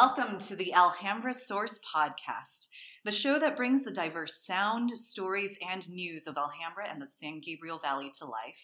[0.00, 2.68] Welcome to the Alhambra Source Podcast,
[3.04, 7.40] the show that brings the diverse sound, stories, and news of Alhambra and the San
[7.44, 8.60] Gabriel Valley to life.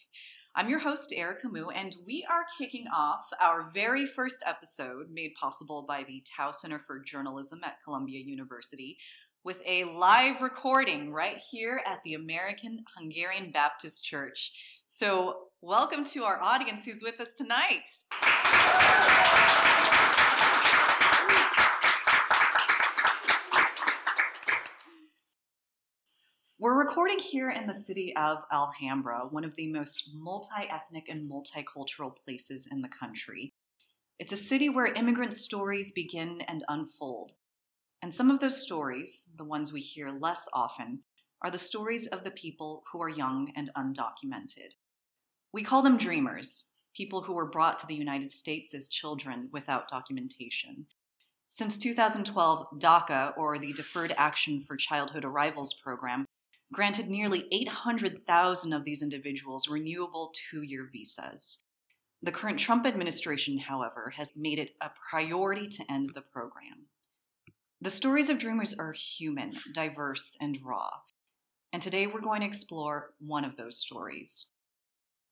[0.55, 5.33] I'm your host, Erica Moo, and we are kicking off our very first episode, made
[5.35, 8.97] possible by the Tow Center for Journalism at Columbia University,
[9.43, 14.53] with a live recording right here at the American Hungarian Baptist Church.
[15.01, 17.91] So, welcome to our audience who's with us tonight.
[26.65, 31.31] We're recording here in the city of Alhambra, one of the most multi ethnic and
[31.31, 33.53] multicultural places in the country.
[34.19, 37.35] It's a city where immigrant stories begin and unfold.
[38.01, 41.01] And some of those stories, the ones we hear less often,
[41.43, 44.73] are the stories of the people who are young and undocumented.
[45.53, 46.65] We call them dreamers,
[46.97, 50.87] people who were brought to the United States as children without documentation.
[51.47, 56.25] Since 2012, DACA, or the Deferred Action for Childhood Arrivals program,
[56.75, 61.59] granted nearly 800,000 of these individuals renewable two year visas.
[62.23, 66.87] The current Trump administration, however, has made it a priority to end the program.
[67.81, 70.91] The stories of Dreamers are human, diverse, and raw.
[71.73, 74.47] And today we're going to explore one of those stories.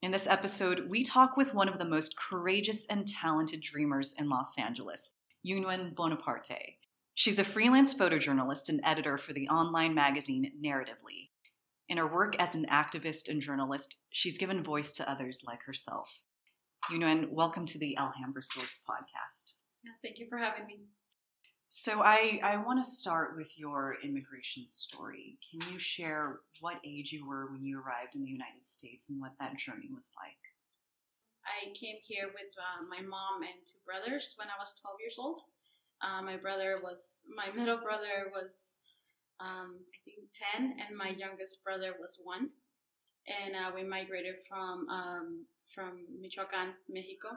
[0.02, 4.28] In this episode, we talk with one of the most courageous and talented dreamers in
[4.28, 5.14] Los Angeles,
[5.46, 6.76] Yunuen Bonaparte.
[7.14, 11.31] She's a freelance photojournalist and editor for the online magazine Narratively.
[11.92, 16.08] In her work as an activist and journalist, she's given voice to others like herself.
[16.90, 19.60] Yunuen, welcome to the Alhambra Source podcast.
[19.84, 20.88] Yeah, thank you for having me.
[21.68, 25.36] So, I, I want to start with your immigration story.
[25.44, 29.20] Can you share what age you were when you arrived in the United States and
[29.20, 30.40] what that journey was like?
[31.44, 35.16] I came here with uh, my mom and two brothers when I was 12 years
[35.18, 35.42] old.
[36.00, 36.96] Uh, my brother was,
[37.28, 38.48] my middle brother was
[39.40, 42.50] um, I think 10, and my youngest brother was one.
[43.30, 47.36] And uh, we migrated from um, from Michoacan, Mexico.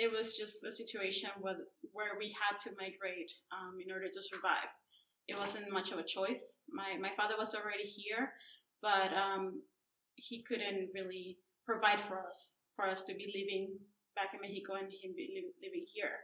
[0.00, 4.22] It was just a situation where, where we had to migrate um, in order to
[4.32, 4.72] survive.
[5.28, 6.40] It wasn't much of a choice.
[6.72, 8.32] My, my father was already here,
[8.80, 9.60] but um,
[10.16, 13.76] he couldn't really provide for us, for us to be living
[14.16, 16.16] back in Mexico and him living here.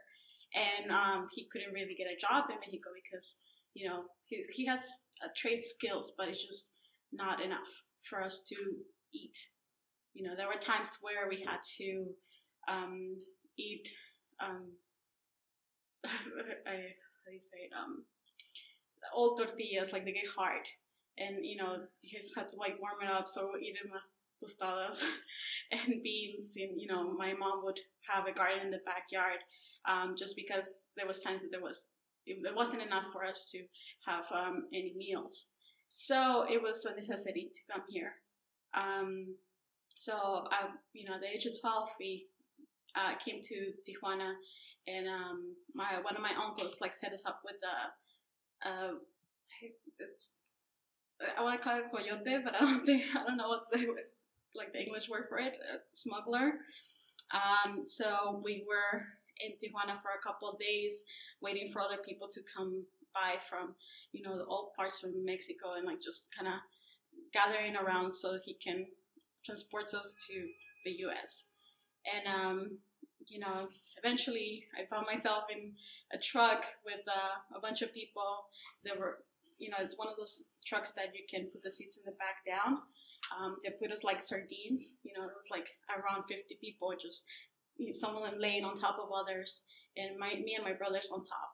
[0.56, 3.36] And um, he couldn't really get a job in Mexico because
[3.74, 4.84] you know, he, he has
[5.24, 6.64] uh, trade skills, but it's just
[7.12, 7.68] not enough
[8.08, 8.56] for us to
[9.14, 9.36] eat.
[10.14, 12.06] You know, there were times where we had to
[12.68, 13.16] um,
[13.58, 13.86] eat,
[14.42, 14.66] um,
[16.06, 18.04] I, how do you say it, um,
[19.14, 20.62] old tortillas, like they get hard.
[21.18, 23.90] And, you know, you just had to like warm it up, so we eat it
[23.90, 24.06] más
[24.38, 25.02] tostadas
[25.72, 26.52] and beans.
[26.56, 27.78] And, you know, my mom would
[28.08, 29.42] have a garden in the backyard
[29.88, 30.64] um, just because
[30.96, 31.80] there was times that there was
[32.28, 33.58] it, wasn't enough for us to
[34.06, 35.46] have um, any meals.
[35.88, 38.12] So it was a necessity to come here.
[38.76, 39.34] Um,
[39.98, 42.26] so, uh, you know, at the age of 12, we
[42.94, 44.32] uh, came to Tijuana,
[44.86, 47.76] and um, my one of my uncles like set us up with a,
[51.36, 53.86] I want to call it coyote, but I don't think I don't know what's the
[54.54, 55.54] like the English word for it,
[55.94, 56.52] smuggler.
[57.32, 59.04] Um, so we were
[59.40, 60.98] in Tijuana for a couple of days,
[61.40, 62.84] waiting for other people to come
[63.14, 63.74] by from,
[64.12, 66.60] you know, the old parts from Mexico and like just kind of
[67.32, 68.86] gathering around so that he can
[69.44, 70.34] transport us to
[70.84, 71.42] the U.S.
[72.06, 72.78] And um,
[73.28, 73.68] you know,
[74.02, 75.72] eventually I found myself in
[76.12, 78.48] a truck with uh, a bunch of people.
[78.84, 79.20] There were,
[79.58, 82.16] you know, it's one of those trucks that you can put the seats in the
[82.16, 82.80] back down.
[83.36, 84.96] Um, they put us like sardines.
[85.04, 87.22] You know, it was like around 50 people just
[87.94, 89.62] some of them laying on top of others,
[89.96, 91.52] and my me and my brothers on top,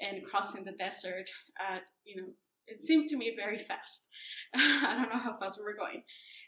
[0.00, 1.26] and crossing the desert
[1.58, 2.28] at you know
[2.66, 4.02] it seemed to me very fast.
[4.54, 6.02] I don't know how fast we were going.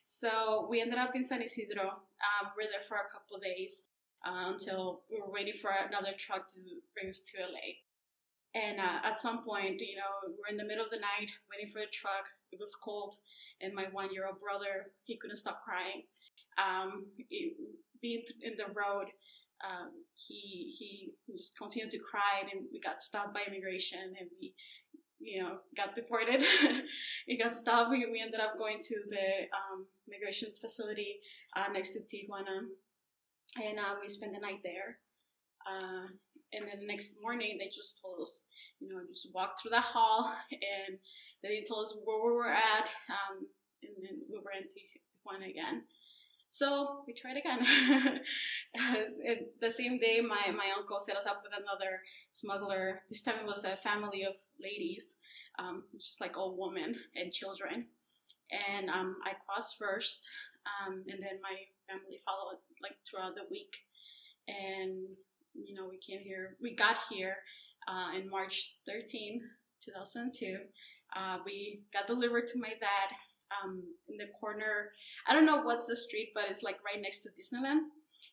[0.04, 1.86] So we ended up in San Isidro.
[1.86, 3.84] Um, we were there for a couple of days
[4.26, 6.58] uh, until we were waiting for another truck to
[6.94, 7.78] bring us to LA.
[8.56, 11.70] And uh, at some point, you know, we're in the middle of the night waiting
[11.70, 12.26] for the truck.
[12.50, 13.14] It was cold,
[13.60, 16.08] and my one-year-old brother he couldn't stop crying.
[16.56, 17.54] Um, it,
[18.00, 19.08] being in the road,
[19.64, 24.54] um, he he just continued to cry, and we got stopped by immigration, and we,
[25.18, 26.42] you know, got deported.
[27.26, 27.90] it got stopped.
[27.90, 31.18] We, we ended up going to the um, immigration facility
[31.56, 32.70] uh, next to Tijuana,
[33.58, 34.98] and uh, we spent the night there.
[35.66, 36.06] Uh,
[36.52, 38.32] and then the next morning, they just told us,
[38.80, 40.98] you know, just walk through the hall, and
[41.42, 43.42] they told us where we were at, um,
[43.82, 45.82] and then we were in Tijuana again.
[46.50, 47.60] So we tried again.
[49.60, 52.00] the same day, my, my uncle set us up with another
[52.32, 53.02] smuggler.
[53.10, 55.14] This time it was a family of ladies,
[55.58, 57.86] um, just like old women and children.
[58.50, 60.20] And um, I crossed first,
[60.64, 61.56] um, and then my
[61.86, 63.72] family followed like throughout the week.
[64.48, 65.04] And
[65.54, 66.56] you know, we came here.
[66.62, 67.36] We got here
[67.86, 68.56] uh, in March
[68.86, 69.40] 13,
[69.84, 70.56] 2002.
[71.16, 73.08] Uh, we got delivered to my dad
[73.52, 74.90] um, in the corner.
[75.26, 77.88] I don't know what's the street, but it's like right next to Disneyland.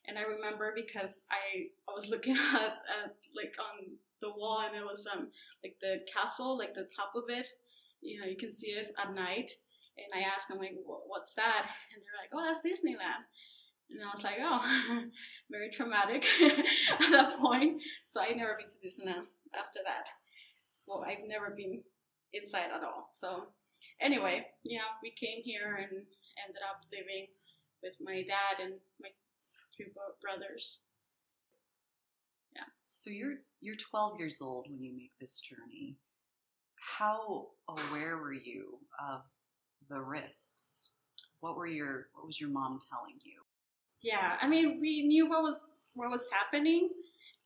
[0.06, 4.76] And I remember because I I was looking at, at like on the wall and
[4.76, 5.28] it was um
[5.64, 7.46] like the castle, like the top of it.
[8.02, 9.50] You know, you can see it at night.
[9.96, 13.24] And I asked them like, "What's that?" And they're like, "Oh, that's Disneyland."
[13.90, 14.60] And I was like, "Oh,
[15.50, 16.24] very traumatic
[17.00, 20.06] at that point." So I never been to Disneyland after that.
[20.86, 21.82] Well, I've never been
[22.32, 23.10] inside at all.
[23.20, 23.48] So
[24.00, 27.26] anyway, you know, we came here and ended up living
[27.82, 29.08] with my dad and my
[29.76, 30.78] three brothers.
[32.54, 32.62] Yeah.
[32.86, 35.96] So you're you're 12 years old when you make this journey.
[36.98, 39.22] How aware were you of
[39.88, 40.90] the risks?
[41.40, 43.40] What were your what was your mom telling you?
[44.02, 45.60] Yeah, I mean, we knew what was
[45.94, 46.90] what was happening.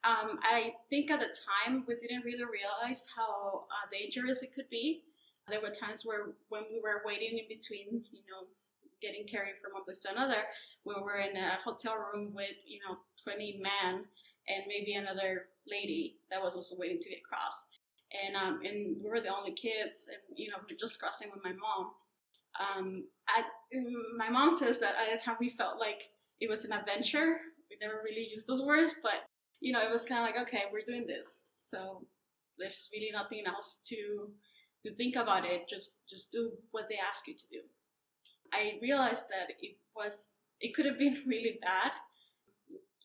[0.02, 4.69] Um, I think at the time we didn't really realize how uh, dangerous it could
[4.70, 5.05] be.
[5.50, 8.49] There were times where when we were waiting in between, you know,
[9.02, 10.44] getting carried from one place to another,
[10.85, 14.05] we were in a hotel room with, you know, 20 men
[14.49, 17.81] and maybe another lady that was also waiting to get crossed.
[18.11, 21.31] And um, and we were the only kids, and you know, we are just crossing
[21.31, 21.94] with my mom.
[22.58, 23.47] Um, at,
[24.19, 26.11] my mom says that at the time we felt like
[26.41, 27.38] it was an adventure.
[27.70, 29.31] We never really used those words, but
[29.61, 32.02] you know, it was kind of like, okay, we're doing this, so
[32.58, 34.26] there's really nothing else to
[34.84, 35.68] to think about it.
[35.68, 37.60] Just just do what they ask you to do.
[38.52, 40.12] I realized that it was
[40.60, 41.92] it could have been really bad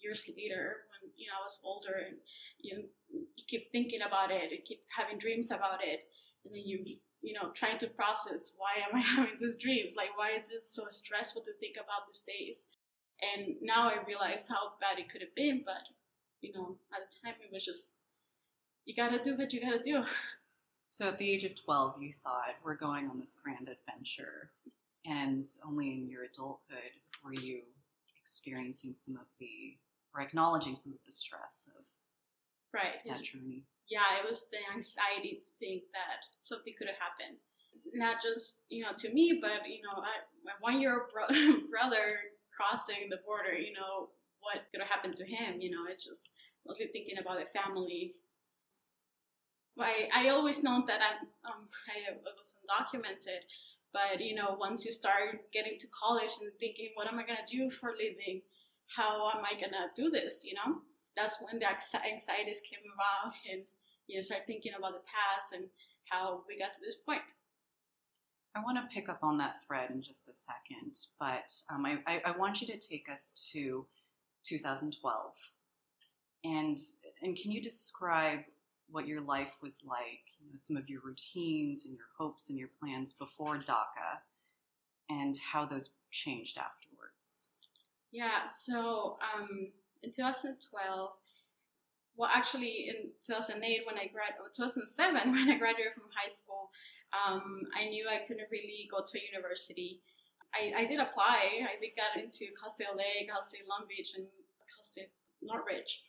[0.02, 2.18] years later when you know I was older and
[2.62, 6.04] you you keep thinking about it and keep having dreams about it
[6.44, 6.84] and then you
[7.22, 10.66] you know trying to process why am I having these dreams like why is this
[10.72, 12.58] so stressful to think about these days
[13.22, 15.84] and now I realize how bad it could have been but
[16.42, 17.90] you know at the time it was just
[18.86, 20.04] you gotta do what you gotta do
[20.96, 24.48] So at the age of 12, you thought, we're going on this grand adventure.
[25.04, 27.68] And only in your adulthood were you
[28.16, 29.76] experiencing some of the,
[30.16, 31.84] or acknowledging some of the stress of
[32.72, 33.04] right.
[33.04, 33.68] that journey.
[33.92, 37.44] Yeah, it was the anxiety to think that something could have happened.
[37.92, 41.28] Not just, you know, to me, but, you know, I, my one year bro-
[41.76, 42.24] brother
[42.56, 46.32] crossing the border, you know, what could have happened to him, you know, it's just
[46.64, 48.16] mostly thinking about the family
[49.80, 53.44] I, I always known that I'm, um, I was undocumented,
[53.92, 57.48] but you know, once you start getting to college and thinking, what am I gonna
[57.50, 58.42] do for a living?
[58.96, 60.44] How am I gonna do this?
[60.44, 60.80] You know,
[61.18, 63.64] that's when the anxieties came about, and
[64.08, 65.68] you know, start thinking about the past and
[66.10, 67.24] how we got to this point.
[68.56, 72.00] I want to pick up on that thread in just a second, but um, I,
[72.08, 73.20] I, I want you to take us
[73.52, 73.86] to
[74.48, 74.96] 2012,
[76.46, 76.80] and
[77.22, 78.40] and can you describe
[78.90, 82.58] what your life was like, you know, some of your routines and your hopes and
[82.58, 84.22] your plans before DACA,
[85.10, 87.50] and how those changed afterwards.
[88.12, 89.70] Yeah, so um,
[90.04, 90.56] in 2012,
[92.16, 94.88] well, actually in 2008 when I grad, 2007
[95.32, 96.72] when I graduated from high school,
[97.12, 100.00] um, I knew I couldn't really go to a university.
[100.56, 101.68] I, I did apply.
[101.68, 105.12] I did get into Cal State LA, Cal State Long Beach, and Cal State
[105.44, 106.00] Northridge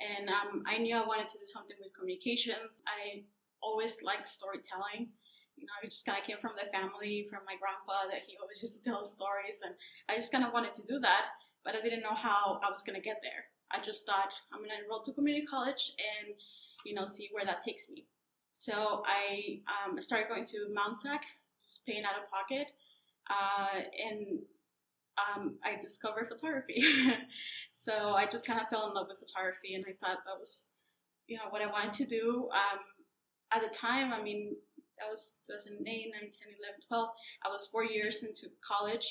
[0.00, 2.82] and um, I knew I wanted to do something with communications.
[2.86, 3.24] I
[3.62, 5.10] always liked storytelling.
[5.56, 8.34] You know, I just kind of came from the family, from my grandpa, that he
[8.42, 9.74] always used to tell stories, and
[10.10, 11.30] I just kind of wanted to do that,
[11.64, 13.46] but I didn't know how I was gonna get there.
[13.70, 16.34] I just thought I'm gonna enroll to community college and,
[16.84, 18.06] you know, see where that takes me.
[18.50, 21.22] So I um, started going to Mount SAC,
[21.62, 22.70] just paying out of pocket,
[23.30, 24.38] uh, and
[25.18, 26.82] um, I discovered photography.
[27.84, 30.64] So I just kind of fell in love with photography, and I thought that was,
[31.28, 32.48] you know, what I wanted to do.
[32.52, 32.80] Um,
[33.52, 34.56] at the time, I mean,
[34.98, 37.08] that was 2008, 9, 10, 11, 12.
[37.44, 39.04] I was four years into college.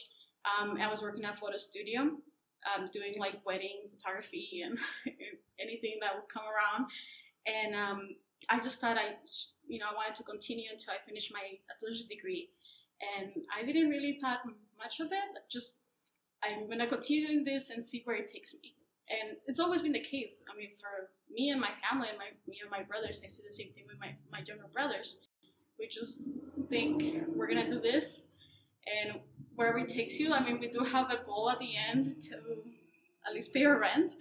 [0.44, 2.18] Um, I was working at a Photo Studio,
[2.66, 4.78] um, doing like wedding photography and
[5.62, 6.90] anything that would come around.
[7.46, 8.00] And um,
[8.50, 9.22] I just thought I,
[9.68, 12.50] you know, I wanted to continue until I finished my associate's degree.
[13.00, 14.44] And I didn't really thought
[14.80, 15.30] much of it.
[15.52, 15.76] Just
[16.44, 18.76] I'm gonna continue doing this and see where it takes me.
[19.10, 20.42] And it's always been the case.
[20.52, 23.44] I mean, for me and my family and my me and my brothers, I see
[23.48, 25.18] the same thing with my, my younger brothers.
[25.80, 26.20] We just
[26.70, 28.24] think we're gonna do this
[28.88, 29.20] and
[29.56, 30.34] wherever it takes you.
[30.34, 32.36] I mean, we do have a goal at the end to
[33.28, 34.14] at least pay our rent,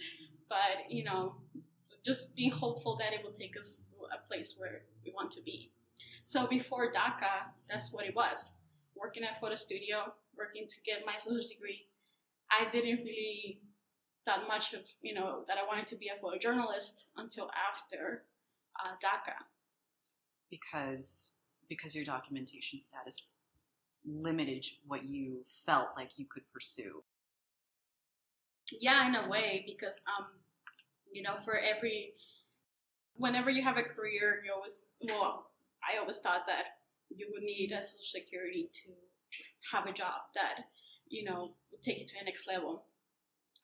[0.48, 1.34] but you know,
[2.04, 5.42] just be hopeful that it will take us to a place where we want to
[5.42, 5.70] be.
[6.24, 8.38] So before DACA, that's what it was.
[8.96, 11.86] Working at photo studio, working to get my associate's degree.
[12.52, 13.60] I didn't really
[14.24, 18.24] thought much of, you know, that I wanted to be a photojournalist until after
[18.80, 19.36] uh, DACA.
[20.50, 21.32] Because
[21.68, 23.22] because your documentation status
[24.04, 27.02] limited what you felt like you could pursue.
[28.80, 30.26] Yeah, in a way, because um,
[31.10, 32.12] you know, for every
[33.16, 35.46] whenever you have a career, you always well,
[35.82, 36.78] I always thought that
[37.08, 38.92] you would need a social security to
[39.72, 40.64] have a job that
[41.08, 42.84] you know take you to the next level.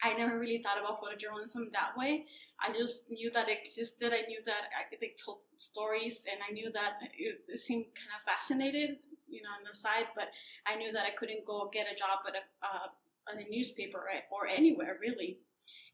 [0.02, 2.26] I never really thought about photojournalism that way.
[2.62, 4.12] I just knew that it existed.
[4.14, 8.14] I knew that I, they told stories, and I knew that it, it, seemed kind
[8.14, 10.07] of fascinated, you know, on the side.
[10.14, 10.30] But
[10.71, 12.88] I knew that I couldn't go get a job at a uh,
[13.30, 15.38] at a newspaper or anywhere really.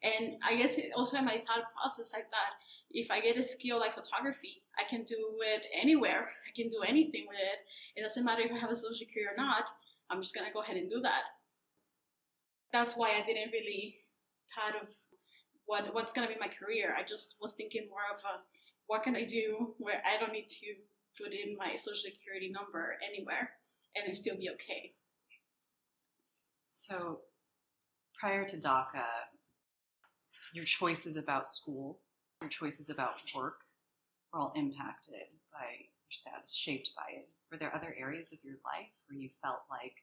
[0.03, 2.55] And I guess it, also in my thought process, I thought
[2.91, 6.29] if I get a skill like photography, I can do it anywhere.
[6.29, 7.59] I can do anything with it.
[7.97, 9.65] It doesn't matter if I have a social security or not.
[10.15, 11.27] I'm just gonna go ahead and do that.
[12.73, 13.99] That's why I didn't really
[14.55, 14.89] thought of
[15.67, 16.95] what what's gonna be my career.
[16.97, 18.39] I just was thinking more of a
[18.87, 20.71] what can I do where I don't need to
[21.19, 23.51] put in my social security number anywhere
[23.97, 24.95] and it still be okay.
[26.67, 27.21] So
[28.21, 29.09] prior to DACA,
[30.55, 31.99] your choices about school,
[32.41, 33.59] your choices about work
[34.33, 37.29] were all impacted by status, shaped by it.
[37.51, 39.95] Were there other areas of your life where you felt like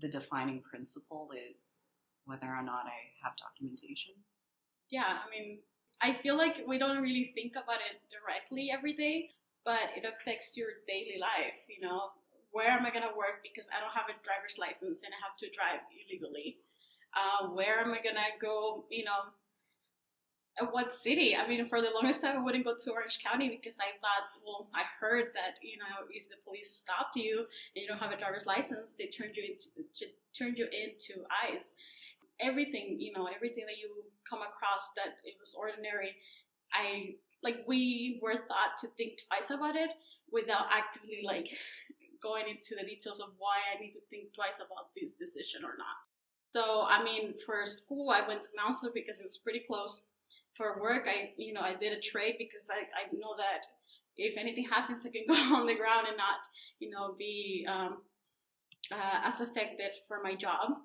[0.00, 1.80] the defining principle is
[2.24, 4.14] whether or not I have documentation?
[4.90, 5.58] Yeah, I mean,
[6.00, 9.30] I feel like we don't really think about it directly every day,
[9.64, 11.56] but it affects your daily life.
[11.68, 12.12] You know,
[12.52, 15.36] where am I gonna work because I don't have a driver's license and I have
[15.40, 16.60] to drive illegally?
[17.12, 18.84] Uh, where am I gonna go?
[18.90, 19.32] You know,
[20.70, 21.34] what city?
[21.34, 24.36] I mean, for the longest time, I wouldn't go to Orange County because I thought,
[24.44, 28.12] well, I heard that you know, if the police stopped you and you don't have
[28.12, 31.64] a driver's license, they turned you into turned you into ICE.
[32.40, 36.12] Everything, you know, everything that you come across that it was ordinary,
[36.72, 39.96] I like we were taught to think twice about it
[40.30, 41.48] without actively like
[42.22, 45.80] going into the details of why I need to think twice about this decision or
[45.80, 45.96] not.
[46.52, 50.02] So, I mean, for school, I went to Mount SAC because it was pretty close.
[50.56, 53.64] For work, I, you know, I did a trade because I, I know that
[54.16, 56.40] if anything happens, I can go on the ground and not,
[56.78, 58.02] you know, be um,
[58.92, 60.78] uh, as affected for my job.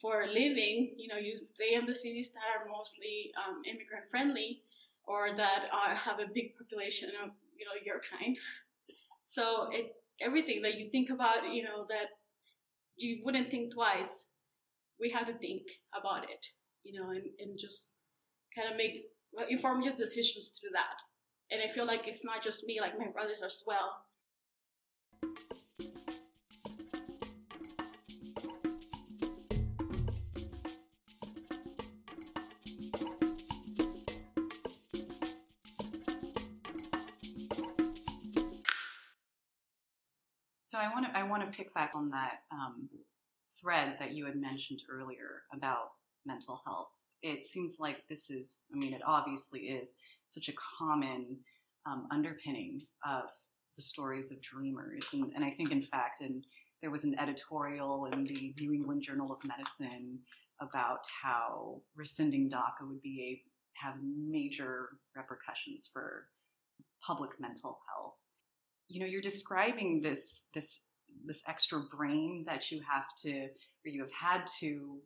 [0.00, 4.62] For living, you know, you stay in the cities that are mostly um, immigrant friendly
[5.06, 8.36] or that uh, have a big population of, you know, your kind.
[9.26, 12.08] So it everything that you think about, you know, that
[12.96, 14.26] you wouldn't think twice
[15.00, 15.62] we have to think
[15.98, 16.44] about it,
[16.84, 17.86] you know, and, and just
[18.54, 19.10] kind of make
[19.48, 20.98] informed decisions through that.
[21.50, 24.04] And I feel like it's not just me, like my brothers as well.
[40.60, 42.88] So I want to I want to pick back on that um,
[43.60, 45.92] thread that you had mentioned earlier about
[46.26, 46.88] mental health.
[47.24, 49.94] It seems like this is, I mean, it obviously is
[50.28, 51.38] such a common
[51.86, 53.24] um, underpinning of
[53.76, 55.06] the stories of dreamers.
[55.14, 56.44] And, and I think, in fact, and
[56.82, 60.18] there was an editorial in the New England Journal of Medicine
[60.60, 66.26] about how rescinding DACA would be a, have major repercussions for
[67.04, 68.16] public mental health.
[68.88, 70.80] You know, you're describing this this
[71.24, 74.98] this extra brain that you have to or you have had to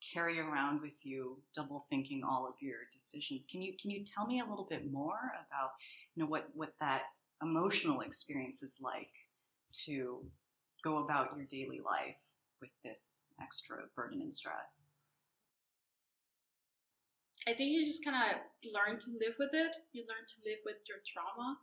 [0.00, 3.46] carry around with you double thinking all of your decisions.
[3.50, 5.70] Can you can you tell me a little bit more about
[6.14, 7.02] you know what what that
[7.42, 9.12] emotional experience is like
[9.86, 10.24] to
[10.82, 12.16] go about your daily life
[12.60, 14.94] with this extra burden and stress?
[17.48, 19.72] I think you just kind of learn to live with it.
[19.92, 21.56] You learn to live with your trauma.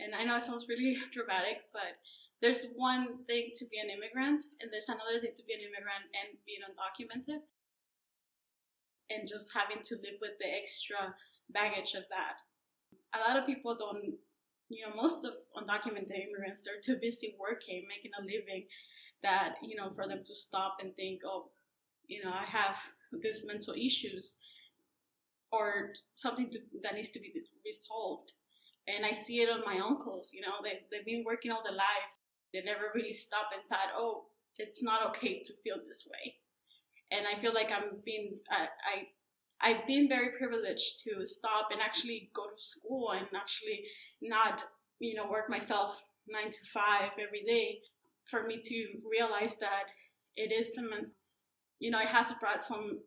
[0.00, 2.02] And i know it sounds really dramatic but
[2.44, 6.04] there's one thing to be an immigrant, and there's another thing to be an immigrant
[6.12, 7.40] and being undocumented,
[9.10, 11.14] and just having to live with the extra
[11.50, 12.40] baggage of that.
[13.14, 14.16] A lot of people don't,
[14.68, 18.66] you know, most of undocumented immigrants, they're too busy working, making a living,
[19.22, 21.50] that, you know, for them to stop and think, oh,
[22.06, 22.76] you know, I have
[23.22, 24.36] these mental issues
[25.52, 27.32] or something to, that needs to be
[27.64, 28.32] resolved.
[28.86, 31.72] And I see it on my uncles, you know, they, they've been working all their
[31.72, 32.20] lives
[32.54, 36.38] they never really stopped and thought, oh, it's not okay to feel this way.
[37.14, 38.96] And I feel like I'm being I, I
[39.60, 43.84] I've been very privileged to stop and actually go to school and actually
[44.20, 44.60] not
[44.98, 45.94] you know work myself
[46.28, 47.78] nine to five every day
[48.30, 48.78] for me to
[49.08, 49.88] realize that
[50.36, 50.90] it is some
[51.78, 52.98] you know it has brought some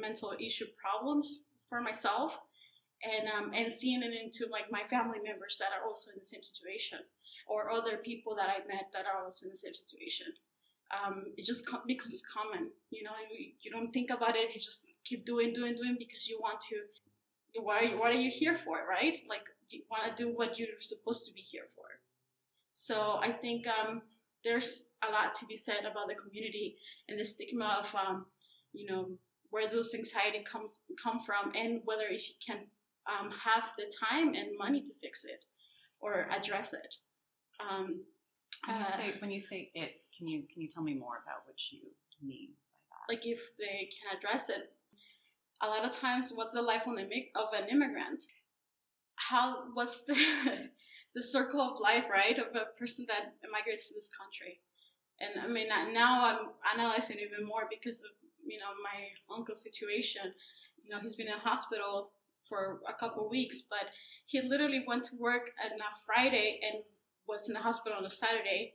[0.00, 2.32] mental issue problems for myself
[3.04, 6.26] and um, and seeing it into like my family members that are also in the
[6.26, 6.98] same situation
[7.46, 10.34] or other people that I met that are also in the same situation.
[10.88, 13.12] Um, it just becomes common, you know.
[13.30, 16.58] You, you don't think about it; you just keep doing, doing, doing because you want
[16.70, 17.60] to.
[17.60, 17.94] Why?
[17.96, 19.14] What are you here for, right?
[19.28, 21.84] Like you want to do what you're supposed to be here for.
[22.74, 24.02] So I think um,
[24.44, 26.76] there's a lot to be said about the community
[27.08, 28.26] and the stigma of, um,
[28.72, 29.08] you know,
[29.50, 32.64] where those anxiety comes come from and whether if you can
[33.08, 35.44] um, have the time and money to fix it
[36.00, 36.94] or address it.
[37.60, 38.00] Um,
[38.66, 41.22] when you uh, say when you say it, can you can you tell me more
[41.22, 41.78] about what you
[42.20, 42.50] mean
[42.90, 43.14] by that?
[43.14, 44.74] Like if they can address it,
[45.62, 48.24] a lot of times, what's the life of an immigrant?
[49.16, 50.14] How what's the
[51.14, 54.60] the circle of life, right, of a person that immigrates to this country?
[55.20, 58.12] And I mean, now I'm analyzing even more because of
[58.46, 60.34] you know my uncle's situation.
[60.82, 62.10] You know, he's been in hospital
[62.48, 63.90] for a couple weeks, but
[64.26, 66.82] he literally went to work on a Friday and
[67.28, 68.72] was in the hospital on a Saturday,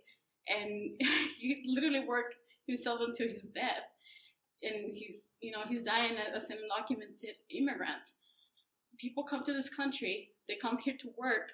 [0.47, 0.69] and
[1.39, 2.35] he literally worked
[2.67, 3.87] himself until his death.
[4.63, 8.07] And he's, you know, he's dying as an undocumented immigrant.
[8.99, 11.51] People come to this country, they come here to work,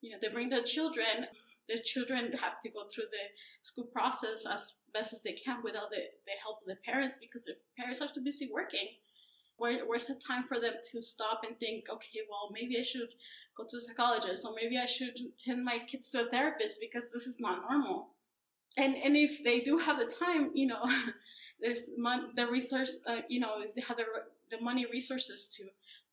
[0.00, 1.26] you know, they bring their children.
[1.68, 3.24] Their children have to go through the
[3.62, 7.44] school process as best as they can without the, the help of the parents because
[7.46, 8.88] the parents are too busy working
[9.62, 13.14] where, where's the time for them to stop and think, okay, well, maybe I should
[13.56, 17.04] go to a psychologist or maybe I should send my kids to a therapist because
[17.12, 18.11] this is not normal.
[18.76, 20.82] And and if they do have the time, you know,
[21.60, 24.04] there's mon- the resource, uh, you know, they have the,
[24.50, 25.64] the money resources to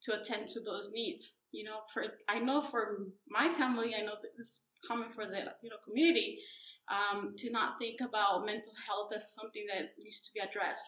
[0.04, 1.34] to attend to those needs.
[1.52, 5.54] You know, for I know for my family, I know this is common for the
[5.62, 6.40] you know community
[6.90, 10.84] um, to not think about mental health as something that needs to be addressed.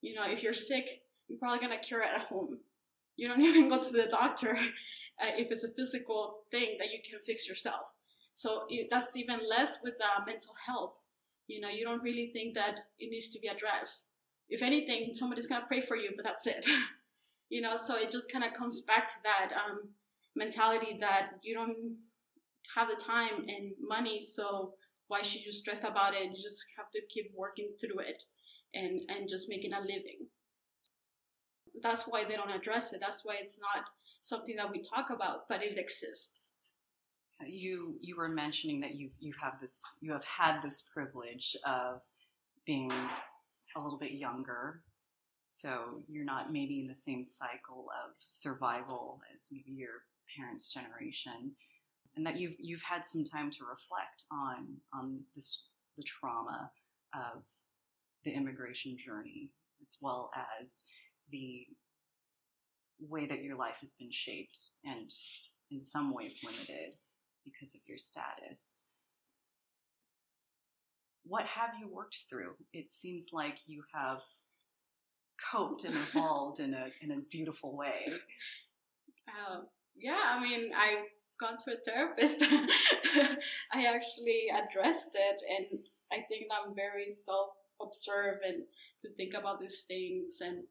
[0.00, 0.84] You know, if you're sick,
[1.28, 2.58] you're probably gonna cure it at home.
[3.16, 7.00] You don't even go to the doctor uh, if it's a physical thing that you
[7.08, 7.86] can fix yourself.
[8.36, 10.94] So it, that's even less with uh, mental health.
[11.48, 14.04] You know, you don't really think that it needs to be addressed.
[14.48, 16.64] If anything, somebody's gonna pray for you, but that's it.
[17.50, 19.88] you know, so it just kind of comes back to that um,
[20.36, 21.96] mentality that you don't
[22.76, 24.74] have the time and money, so
[25.08, 26.24] why should you stress about it?
[26.36, 28.22] You just have to keep working through it
[28.74, 30.28] and and just making a living
[31.82, 33.00] that's why they don't address it.
[33.00, 33.84] That's why it's not
[34.24, 36.30] something that we talk about, but it exists.
[37.46, 42.00] You you were mentioning that you you have this you have had this privilege of
[42.66, 44.82] being a little bit younger,
[45.46, 50.02] so you're not maybe in the same cycle of survival as maybe your
[50.36, 51.52] parents' generation,
[52.16, 55.62] and that you've you've had some time to reflect on on this
[55.96, 56.70] the trauma
[57.14, 57.42] of
[58.24, 60.82] the immigration journey as well as
[61.30, 61.66] the
[63.00, 65.10] way that your life has been shaped and
[65.70, 66.94] in some ways limited
[67.52, 68.62] because of your status.
[71.24, 72.54] What have you worked through?
[72.72, 74.20] It seems like you have
[75.52, 78.06] coped and evolved in a in a beautiful way.
[79.28, 81.04] Um, yeah, I mean, I've
[81.38, 82.38] gone to a therapist.
[83.72, 85.80] I actually addressed it, and
[86.12, 88.64] I think I'm very self-observant
[89.02, 90.64] to think about these things and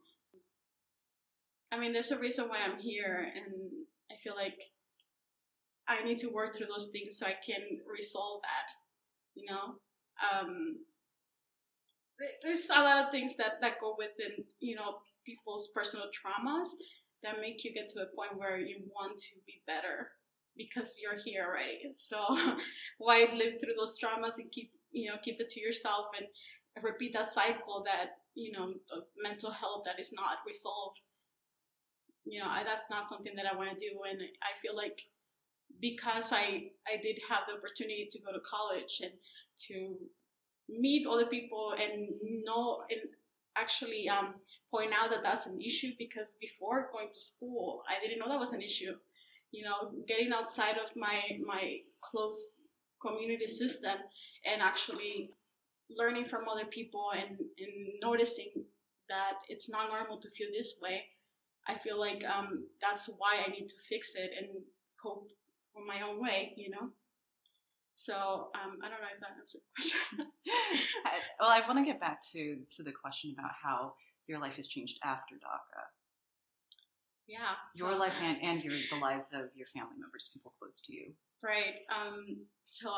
[1.71, 3.53] I mean, there's a reason why I'm here, and
[4.09, 4.55] I feel like
[5.87, 8.67] I need to work through those things so I can resolve that.
[9.35, 9.65] You know,
[10.19, 10.77] um,
[12.43, 16.69] there's a lot of things that that go within you know people's personal traumas
[17.23, 20.11] that make you get to a point where you want to be better
[20.55, 21.93] because you're here already.
[21.97, 22.17] So
[22.97, 26.27] why live through those traumas and keep you know keep it to yourself and
[26.83, 28.73] repeat that cycle that you know
[29.21, 30.99] mental health that is not resolved
[32.27, 33.95] you know, I, that's not something that I want to do.
[34.03, 34.99] And I feel like
[35.81, 39.13] because I I did have the opportunity to go to college and
[39.67, 39.95] to
[40.69, 42.09] meet other people and
[42.43, 43.01] know and
[43.55, 44.35] actually um,
[44.71, 48.39] point out that that's an issue because before going to school I didn't know that
[48.39, 48.93] was an issue.
[49.51, 52.51] You know, getting outside of my my close
[53.01, 53.97] community system
[54.45, 55.31] and actually
[55.89, 58.51] learning from other people and, and noticing
[59.07, 61.05] that it's not normal to feel this way
[61.67, 64.47] I feel like um, that's why I need to fix it and
[65.01, 65.29] cope
[65.79, 66.89] in my own way, you know.
[67.97, 69.99] So um, I don't know if that answered the question.
[71.41, 73.93] well, I want to get back to to the question about how
[74.27, 75.83] your life has changed after DACA.
[77.27, 77.59] Yeah.
[77.75, 80.93] Your so- life and, and your the lives of your family members, people close to
[80.93, 81.11] you.
[81.43, 81.83] Right.
[81.91, 82.89] Um, so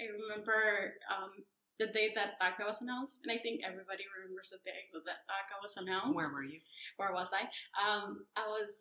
[0.00, 1.32] I remember um,
[1.78, 5.56] the day that DACA was announced, and I think everybody remembers the day that DACA
[5.60, 6.16] was announced.
[6.16, 6.60] Where were you?
[6.96, 7.44] Where was I?
[7.76, 8.72] Um, I was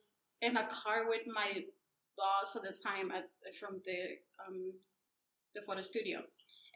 [0.42, 1.68] in a car with my
[2.18, 4.74] boss at the time at, from the um,
[5.54, 6.20] the photo studio,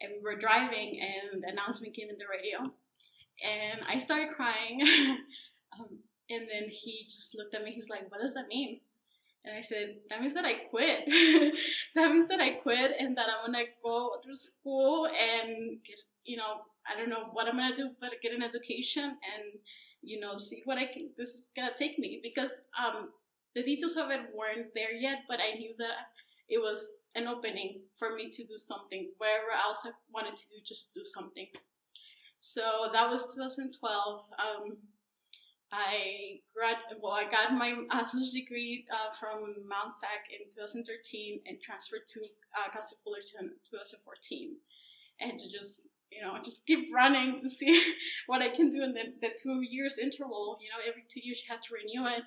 [0.02, 2.72] and we were driving, and the announcement came in the radio,
[3.44, 4.80] and I started crying.
[5.80, 6.00] um,
[6.30, 7.72] and then he just looked at me.
[7.72, 8.80] He's like, "What does that mean?"
[9.46, 11.06] And I said, "That means that I quit.
[11.96, 16.38] that means that I quit, and that I'm gonna go to school and get, you
[16.38, 19.46] know, I don't know what I'm gonna do, but get an education and,
[20.02, 21.12] you know, see what I can.
[21.18, 23.10] This is gonna take me because um,
[23.56, 26.14] the details of it weren't there yet, but I knew that
[26.50, 26.80] it was
[27.16, 29.10] an opening for me to do something.
[29.18, 31.48] Wherever else I wanted to do, just do something.
[32.40, 33.74] So that was 2012.
[34.40, 34.78] Um,
[35.72, 41.62] I grad well, I got my associate's degree uh, from Mount SAC in 2013 and
[41.62, 42.20] transferred to
[42.58, 44.58] uh, Cal State Fullerton 2014,
[45.22, 47.70] and to just you know just keep running to see
[48.28, 50.58] what I can do in the, the two years interval.
[50.58, 52.26] You know, every two years you have to renew it,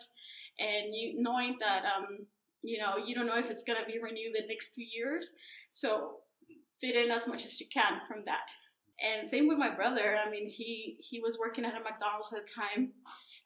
[0.59, 2.27] and you knowing that um
[2.63, 5.27] you know you don't know if it's gonna be renewed the next two years,
[5.71, 6.21] so
[6.81, 8.49] fit in as much as you can from that.
[9.01, 10.17] And same with my brother.
[10.17, 12.93] I mean, he he was working at a McDonald's at the time.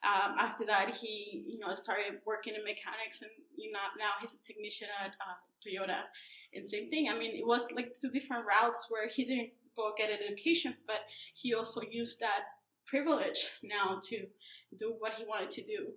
[0.05, 4.35] Um, after that, he you know started working in mechanics, and you know now he's
[4.35, 6.05] a technician at uh, Toyota.
[6.53, 7.09] And same thing.
[7.09, 10.75] I mean, it was like two different routes where he didn't go get an education,
[10.87, 12.45] but he also used that
[12.87, 14.27] privilege now to
[14.79, 15.92] do what he wanted to do,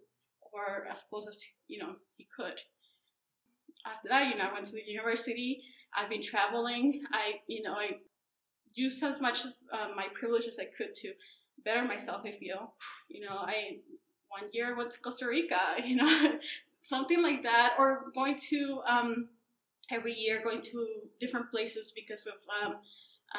[0.53, 2.55] or as close as you know he could.
[3.85, 5.61] After that, you know, I went to the university.
[5.95, 7.01] I've been traveling.
[7.11, 7.97] I you know I
[8.73, 11.13] used as much as uh, my privilege as I could to
[11.63, 12.21] better myself.
[12.25, 12.73] I feel,
[13.09, 13.77] you know, I
[14.29, 16.39] one year went to Costa Rica, you know,
[16.81, 19.29] something like that, or going to um,
[19.91, 20.87] every year going to
[21.19, 22.75] different places because of um,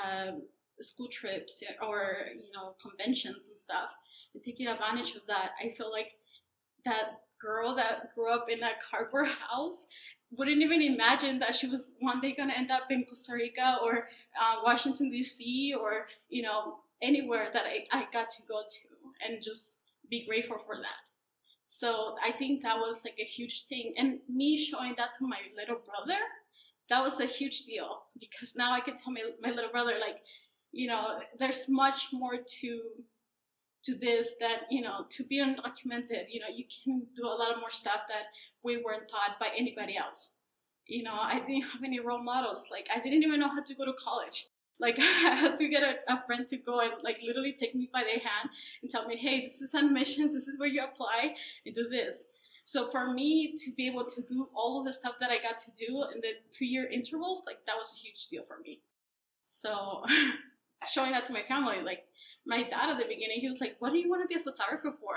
[0.02, 0.42] um,
[0.82, 3.90] school trips or you know conventions and stuff,
[4.34, 5.50] and taking advantage of that.
[5.62, 6.12] I feel like
[6.84, 9.86] that girl that grew up in that cardboard house
[10.32, 14.08] wouldn't even imagine that she was one day gonna end up in Costa Rica or
[14.40, 15.74] uh, Washington D.C.
[15.78, 19.74] or you know anywhere that I, I got to go to and just
[20.10, 21.02] be grateful for that.
[21.68, 25.38] So I think that was like a huge thing, and me showing that to my
[25.56, 26.18] little brother,
[26.90, 30.20] that was a huge deal because now I can tell my my little brother like,
[30.72, 32.80] you know, there's much more to
[33.84, 37.52] to this that you know to be undocumented you know you can do a lot
[37.52, 38.24] of more stuff that
[38.62, 40.30] we weren't taught by anybody else.
[40.86, 42.64] You know i didn't have any role models.
[42.70, 44.46] Like i didn't even know how to go to college.
[44.78, 47.88] Like i had to get a, a friend to go and like literally take me
[47.92, 48.50] by the hand
[48.82, 50.32] and tell me hey this is admissions.
[50.32, 52.16] This is where you apply and do this.
[52.64, 55.58] So for me to be able to do all of the stuff that i got
[55.58, 58.80] to do in the two year intervals like that was a huge deal for me.
[59.64, 60.04] So
[60.92, 62.04] showing that to my family like
[62.50, 64.44] my dad at the beginning, he was like, "What do you want to be a
[64.48, 65.14] photographer for?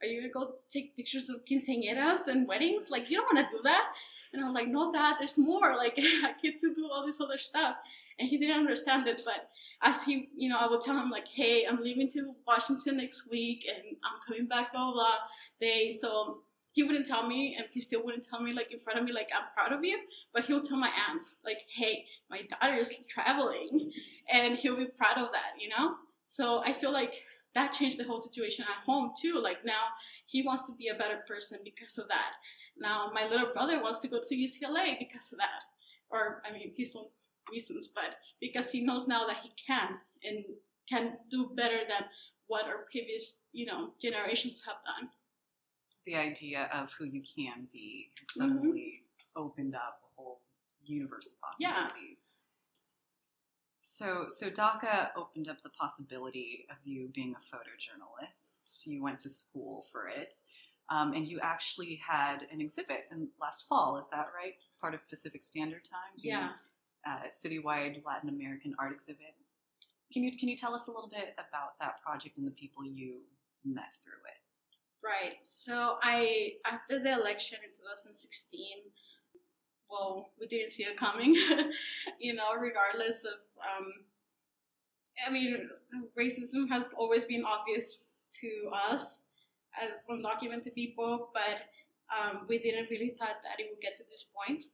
[0.00, 2.90] Are you gonna go take pictures of quinceañeras and weddings?
[2.90, 3.86] Like, you don't want to do that."
[4.32, 5.74] And I was like, "No, Dad, there's more.
[5.84, 7.76] Like, I get to do all this other stuff."
[8.18, 9.50] And he didn't understand it, but
[9.82, 13.28] as he, you know, I would tell him like, "Hey, I'm leaving to Washington next
[13.30, 15.18] week, and I'm coming back, blah blah." blah.
[15.60, 16.42] They so
[16.72, 19.12] he wouldn't tell me, and he still wouldn't tell me like in front of me,
[19.12, 19.98] like, "I'm proud of you."
[20.34, 23.92] But he'll tell my aunts, like, "Hey, my daughter is traveling,"
[24.28, 25.96] and he'll be proud of that, you know.
[26.34, 27.14] So I feel like
[27.54, 29.38] that changed the whole situation at home too.
[29.40, 29.86] Like now
[30.26, 32.32] he wants to be a better person because of that.
[32.76, 35.62] Now my little brother wants to go to UCLA because of that.
[36.10, 37.06] Or I mean his own
[37.50, 40.44] reasons, but because he knows now that he can and
[40.88, 42.04] can do better than
[42.48, 45.08] what our previous, you know, generations have done.
[46.04, 48.36] The idea of who you can be Mhm.
[48.36, 49.04] suddenly
[49.36, 50.42] opened up a whole
[50.84, 52.20] universe of possibilities.
[52.36, 52.43] Yeah.
[53.84, 58.86] So, so DACA opened up the possibility of you being a photojournalist.
[58.86, 60.34] You went to school for it,
[60.90, 63.98] um, and you actually had an exhibit in last fall.
[63.98, 64.54] Is that right?
[64.66, 66.16] It's part of Pacific Standard Time.
[66.16, 66.50] Yeah.
[67.06, 69.36] Uh, citywide Latin American art exhibit.
[70.12, 72.84] Can you can you tell us a little bit about that project and the people
[72.84, 73.20] you
[73.64, 74.40] met through it?
[75.04, 75.36] Right.
[75.42, 78.16] So I after the election in 2016,
[79.94, 81.34] well, we didn't see it coming.
[82.18, 83.86] you know, regardless of, um,
[85.22, 85.70] I mean,
[86.18, 88.02] racism has always been obvious
[88.42, 89.22] to us
[89.78, 91.70] as undocumented people, but
[92.10, 94.64] um, we didn't really thought that it would get to this point.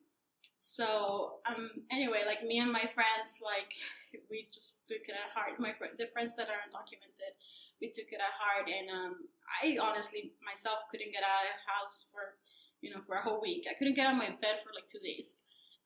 [0.61, 3.77] So, um, anyway, like me and my friends, like
[4.33, 5.61] we just took it at heart.
[5.61, 7.37] My the friends that are undocumented,
[7.81, 9.15] we took it at heart, and um,
[9.61, 12.41] I honestly myself couldn't get out of the house for
[12.81, 13.67] you know for a whole week.
[13.71, 15.29] I couldn't get out of my bed for like two days.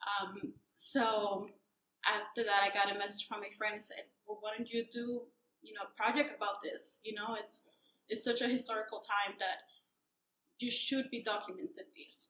[0.05, 1.49] Um, so
[2.07, 4.85] after that, I got a message from my friend and said, "Well, why don't you
[4.93, 5.27] do
[5.63, 6.99] you know a project about this?
[7.03, 7.65] You know, it's
[8.09, 9.65] it's such a historical time that
[10.59, 12.29] you should be documented this."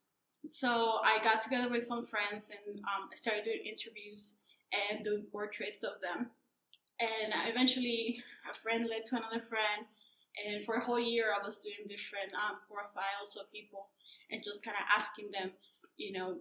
[0.48, 4.34] So I got together with some friends and um, I started doing interviews
[4.72, 6.28] and doing portraits of them.
[7.00, 9.88] And eventually, a friend led to another friend.
[10.44, 13.88] And for a whole year, I was doing different um, profiles of people
[14.30, 15.52] and just kind of asking them,
[15.96, 16.38] you know,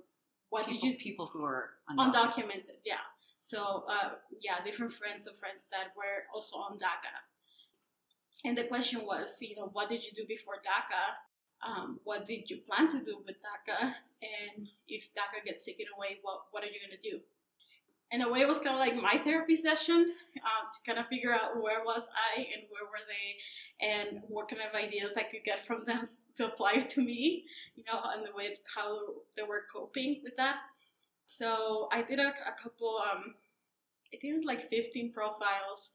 [0.49, 2.13] what people, did you people who are undocumented?
[2.13, 3.03] undocumented yeah.
[3.41, 7.15] So uh, yeah, different friends of friends that were also on DACA.
[8.45, 11.15] And the question was, you know, what did you do before DACA?
[11.65, 13.95] um, what did you plan to do with DACA?
[14.23, 17.19] And if DACA gets taken away, what, what are you going to do?
[18.11, 20.13] In a way, it was kind of like my therapy session
[20.45, 23.27] um, to kind of figure out where was I and where were they
[23.81, 27.43] and what kind of ideas I could get from them to apply to me,
[27.75, 28.99] you know, and the way how
[29.35, 30.57] they were coping with that.
[31.25, 33.35] So I did a, a couple, um,
[34.13, 35.91] I think like 15 profiles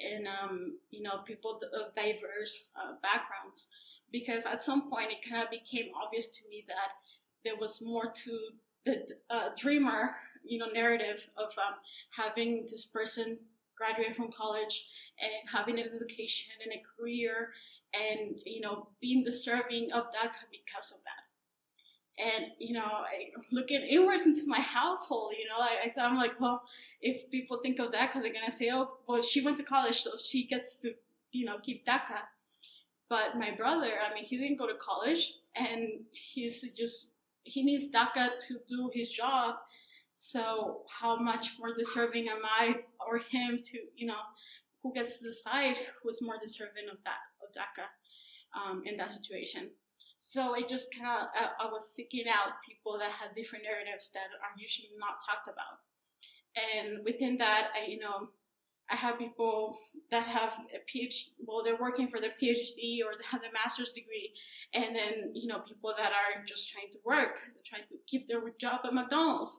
[0.00, 3.66] and, um, you know, people of diverse uh, backgrounds
[4.12, 6.96] because at some point it kind of became obvious to me that
[7.44, 8.38] there was more to
[8.84, 10.14] the uh, dreamer,
[10.44, 11.74] you know, narrative of um,
[12.16, 13.38] having this person
[13.76, 14.84] graduate from college
[15.20, 17.50] and having an education and a career
[17.94, 21.24] and you know being deserving of that because of that
[22.22, 23.04] and you know
[23.52, 26.62] looking inwards into my household you know I, I thought i'm like well
[27.00, 30.10] if people think of because they're gonna say oh well she went to college so
[30.22, 30.92] she gets to
[31.32, 32.20] you know keep DACA
[33.08, 37.08] but my brother, I mean, he didn't go to college, and he's just
[37.44, 39.56] he needs DACA to do his job.
[40.16, 42.74] So how much more deserving am I
[43.06, 44.20] or him to you know
[44.82, 47.86] who gets to decide who's more deserving of that of DACA
[48.54, 49.70] um, in that situation?
[50.20, 54.10] So I just kind of I, I was seeking out people that had different narratives
[54.14, 55.78] that are usually not talked about,
[56.58, 58.30] and within that, I you know
[58.90, 59.78] I have people
[60.10, 63.92] that have a PhD, well, they're working for their PhD or they have a master's
[63.92, 64.32] degree,
[64.72, 68.28] and then you know people that are just trying to work, they're trying to keep
[68.28, 69.52] their job at McDonald's,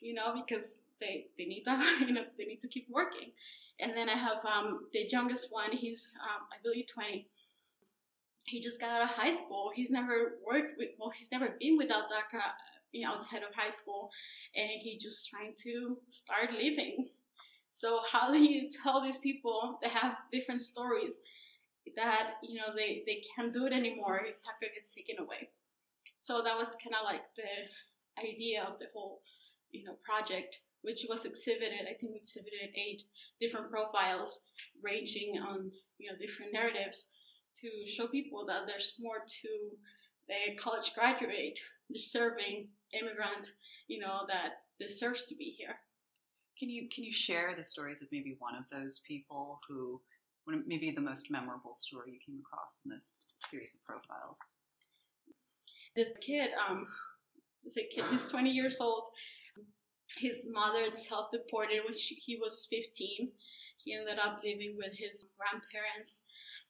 [0.00, 0.66] you know, because
[1.00, 3.32] they they need that, you know, they need to keep working.
[3.80, 7.26] And then I have um, the youngest one, he's um, I believe 20.
[8.46, 9.72] He just got out of high school.
[9.74, 12.40] He's never worked with, well, he's never been without DACA
[12.92, 14.10] you know, outside of high school,
[14.54, 17.08] and he's just trying to start living
[17.84, 21.12] so how do you tell these people that have different stories
[21.96, 25.50] that you know they they can't do it anymore if DACA gets taken away?
[26.22, 29.20] So that was kind of like the idea of the whole
[29.70, 31.88] you know project, which was exhibited.
[31.88, 33.02] I think we exhibited eight
[33.40, 34.40] different profiles
[34.82, 37.04] ranging on you know different narratives
[37.60, 39.50] to show people that there's more to
[40.28, 41.58] the college graduate,
[41.92, 43.50] deserving immigrant,
[43.88, 45.76] you know, that deserves to be here.
[46.58, 50.00] Can you can you share the stories of maybe one of those people who,
[50.46, 54.38] maybe the most memorable story you came across in this series of profiles?
[55.96, 56.86] This kid, um,
[57.64, 59.08] this kid, he's 20 years old.
[60.16, 63.32] His mother self-deported when she, he was 15.
[63.78, 66.16] He ended up living with his grandparents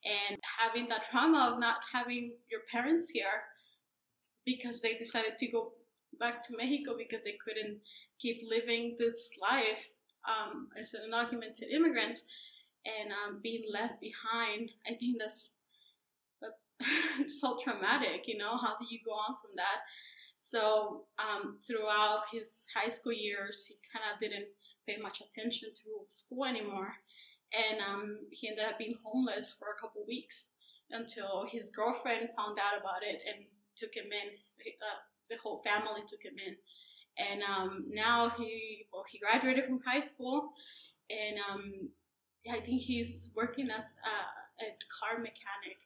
[0.04, 3.44] and having that trauma of not having your parents here
[4.44, 5.72] because they decided to go
[6.18, 7.78] back to Mexico because they couldn't
[8.20, 9.82] keep living this life
[10.28, 12.22] um, as undocumented immigrants
[12.86, 14.70] and um, being left behind.
[14.86, 15.48] I think that's
[16.40, 16.60] that's
[17.40, 18.22] so traumatic.
[18.26, 19.80] You know, how do you go on from that?
[20.50, 24.48] So um, throughout his high school years, he kind of didn't
[24.86, 26.92] pay much attention to school anymore,
[27.56, 30.46] and um, he ended up being homeless for a couple weeks
[30.90, 34.28] until his girlfriend found out about it and took him in.
[34.60, 36.54] Uh, the whole family took him in
[37.18, 40.52] and um, now he well he graduated from high school,
[41.10, 41.88] and um,
[42.50, 45.78] I think he's working as a, a car mechanic,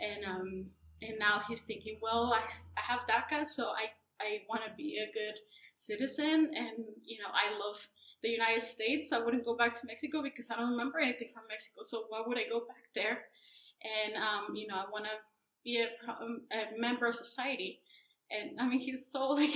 [0.00, 0.66] and um,
[1.02, 2.42] and now he's thinking, well, I,
[2.76, 3.88] I have DACA, so I
[4.20, 5.36] I want to be a good
[5.76, 7.76] citizen, and you know I love
[8.22, 9.12] the United States.
[9.12, 11.82] I wouldn't go back to Mexico because I don't remember anything from Mexico.
[11.88, 13.24] So why would I go back there?
[13.80, 15.16] And um, you know I want to
[15.64, 17.80] be a, a member of society
[18.30, 19.50] and I mean he's so like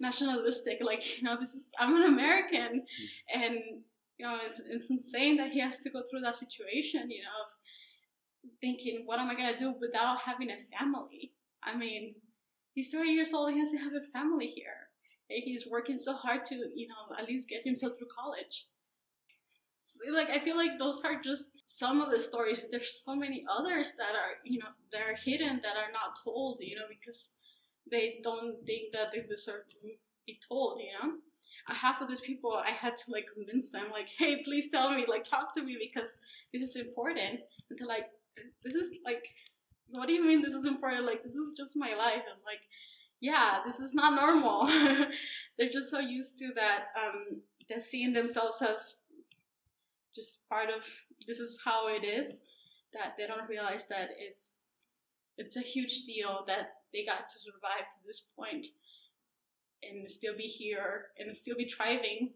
[0.00, 3.42] nationalistic like you know this is I'm an American mm.
[3.42, 3.54] and
[4.18, 7.42] you know it's, it's insane that he has to go through that situation you know
[8.60, 12.14] thinking what am I gonna do without having a family I mean
[12.78, 14.88] he's 30 years old he has to have a family here
[15.28, 18.66] he's working so hard to, you know, at least get himself through college.
[20.10, 22.60] Like I feel like those are just some of the stories.
[22.70, 26.58] There's so many others that are, you know, that are hidden that are not told,
[26.60, 27.28] you know, because
[27.90, 29.76] they don't think that they deserve to
[30.26, 31.16] be told, you know.
[31.66, 35.04] Half of these people, I had to like convince them, like, hey, please tell me,
[35.06, 36.10] like, talk to me because
[36.54, 37.40] this is important.
[37.68, 38.06] And they're like,
[38.64, 39.24] this is like,
[39.90, 41.06] what do you mean this is important?
[41.06, 42.24] Like, this is just my life.
[42.30, 42.60] And like,
[43.20, 44.66] yeah, this is not normal.
[45.58, 48.94] They're just so used to that, um, they're seeing themselves as
[50.14, 50.82] just part of
[51.26, 52.36] this is how it is
[52.92, 54.52] that they don't realize that it's
[55.36, 58.66] it's a huge deal that they got to survive to this point
[59.82, 62.30] and still be here and still be thriving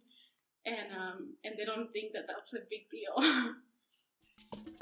[0.67, 3.17] and um, and they don't think that that's a big deal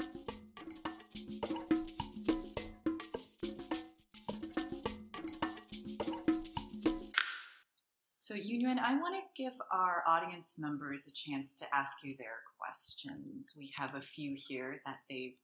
[8.31, 12.39] So, Yunuen, I want to give our audience members a chance to ask you their
[12.57, 13.51] questions.
[13.57, 15.35] We have a few here that they've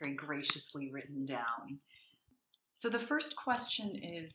[0.00, 1.78] very graciously written down.
[2.74, 4.34] So, the first question is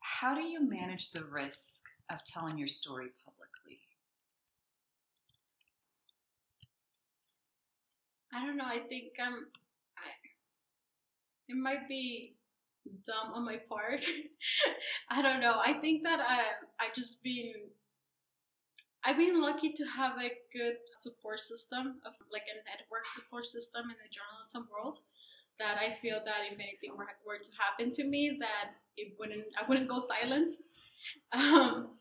[0.00, 1.80] How do you manage the risk
[2.12, 3.80] of telling your story publicly?
[8.34, 8.66] I don't know.
[8.66, 9.46] I think um,
[9.96, 10.10] I,
[11.48, 12.34] it might be
[13.06, 14.00] dumb on my part.
[15.10, 15.60] I don't know.
[15.64, 17.70] I think that I I just been
[19.04, 23.88] I've been lucky to have a good support system of like a network support system
[23.88, 24.98] in the journalism world
[25.58, 29.46] that I feel that if anything were, were to happen to me that it wouldn't
[29.58, 30.54] I wouldn't go silent.
[31.32, 31.94] Um,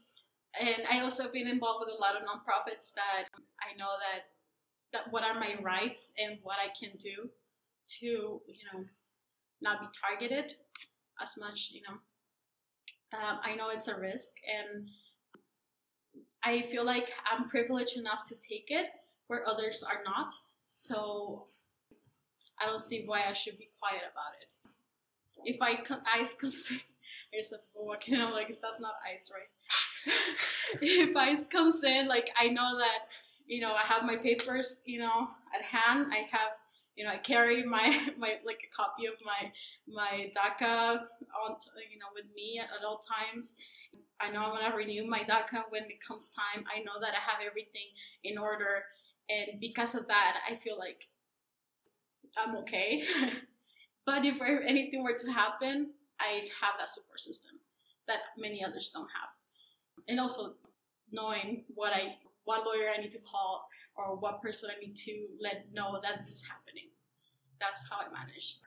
[0.60, 3.30] and I also been involved with a lot of nonprofits that
[3.62, 4.34] I know that
[4.91, 7.30] that what are my rights and what I can do
[8.00, 8.06] to
[8.41, 8.84] you know
[9.62, 10.54] not be targeted
[11.21, 11.97] as much, you know.
[13.17, 14.89] Um, I know it's a risk, and
[16.43, 18.88] I feel like I'm privileged enough to take it
[19.27, 20.34] where others are not.
[20.69, 21.47] So
[22.60, 24.49] I don't see why I should be quiet about it.
[25.45, 25.77] If I
[26.19, 26.67] ice comes
[27.32, 30.15] there's a walking, I'm like, that's not ice, right?
[30.82, 33.08] if ice comes in, like I know that,
[33.45, 36.08] you know, I have my papers, you know, at hand.
[36.12, 36.57] I have
[36.98, 39.54] you know, I carry my my like a copy of my
[39.88, 41.06] my DACA
[41.46, 41.56] on
[41.88, 43.54] you know with me at, at all times.
[44.20, 46.66] I know I'm gonna renew my DACA when it comes time.
[46.66, 48.84] I know that I have everything in order,
[49.30, 51.06] and because of that, I feel like
[52.36, 53.04] I'm okay.
[54.06, 57.62] but if anything were to happen, I have that support system
[58.08, 59.30] that many others don't have,
[60.08, 60.56] and also
[61.12, 65.28] knowing what I what lawyer I need to call or what person I need to
[65.42, 66.90] let know that this is happening.
[67.60, 68.58] That's how I manage.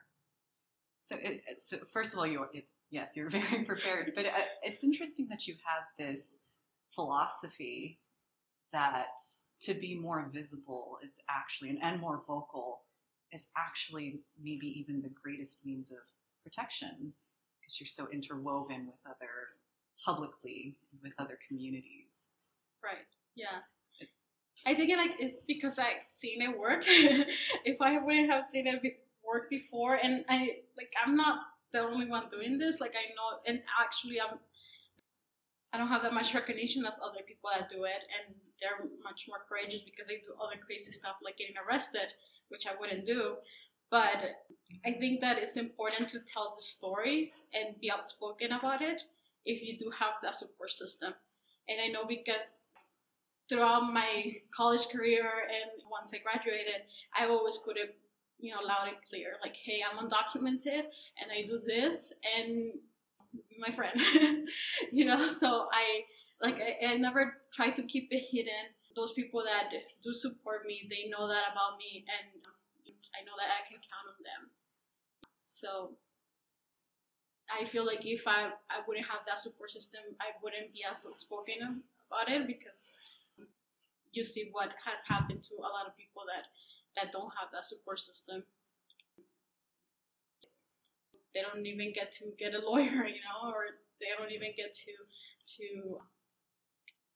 [0.99, 4.83] So, it, so first of all, you it's yes, you're very prepared, but uh, it's
[4.83, 6.39] interesting that you have this
[6.93, 7.99] philosophy
[8.73, 9.17] that
[9.61, 12.81] to be more visible is actually and, and more vocal
[13.31, 15.97] is actually maybe even the greatest means of
[16.43, 17.13] protection
[17.59, 19.55] because you're so interwoven with other
[20.05, 22.31] publicly with other communities.
[22.83, 23.05] Right.
[23.35, 23.61] Yeah.
[24.65, 26.83] I think it like it's because I've seen it work.
[27.65, 31.39] if I wouldn't have seen it be- work before, and I like I'm not
[31.73, 32.79] the only one doing this.
[32.79, 34.37] Like I know, and actually I'm
[35.73, 39.25] I don't have that much recognition as other people that do it, and they're much
[39.27, 42.13] more courageous because they do other crazy stuff like getting arrested,
[42.49, 43.37] which I wouldn't do.
[43.89, 44.35] But
[44.85, 49.01] I think that it's important to tell the stories and be outspoken about it
[49.45, 51.13] if you do have that support system.
[51.67, 52.55] And I know because
[53.51, 57.99] throughout my college career and once I graduated, I always put it,
[58.39, 60.87] you know, loud and clear, like, hey, I'm undocumented
[61.19, 62.71] and I do this and
[63.59, 63.99] my friend,
[64.91, 66.07] you know, so I
[66.39, 68.71] like I, I never try to keep it hidden.
[68.95, 69.69] Those people that
[70.03, 72.31] do support me, they know that about me and
[73.11, 74.41] I know that I can count on them.
[75.51, 75.99] So
[77.51, 81.03] I feel like if I, I wouldn't have that support system, I wouldn't be as
[81.05, 82.87] outspoken about it because
[84.13, 86.47] you see what has happened to a lot of people that
[86.95, 88.43] that don't have that support system.
[91.33, 94.73] They don't even get to get a lawyer you know or they don't even get
[94.73, 94.91] to
[95.57, 95.99] to